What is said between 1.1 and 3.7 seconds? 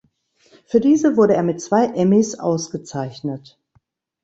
wurde er mit zwei Emmys ausgezeichnet.